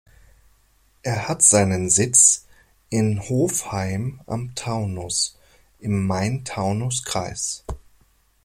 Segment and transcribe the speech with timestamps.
[1.03, 2.47] Er hat seinen Sitz
[2.89, 5.37] in Hofheim am Taunus
[5.77, 7.63] im Main-Taunus-Kreis.